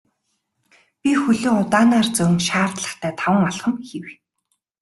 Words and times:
Би 1.01 1.11
хөлөө 1.21 1.53
удаанаар 1.63 2.07
зөөн 2.17 2.35
шаардлагатай 2.47 3.11
таван 3.19 3.43
алхам 3.49 3.75
хийв. 3.87 4.05